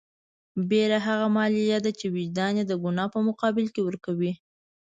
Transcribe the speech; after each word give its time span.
بېره 0.69 0.99
هغه 1.07 1.27
مالیه 1.35 1.79
ده 1.85 1.91
چې 1.99 2.05
وجدان 2.15 2.51
یې 2.59 2.63
د 2.67 2.73
ګناه 2.83 3.07
په 3.13 3.19
مقابل 3.27 3.65
کې 3.73 3.81
ورکوي. 3.83 4.31